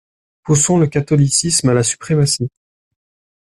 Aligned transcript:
Poussons 0.45 0.79
le 0.79 0.87
catholicisme 0.87 1.69
à 1.69 1.73
la 1.75 1.83
suprématie. 1.83 2.49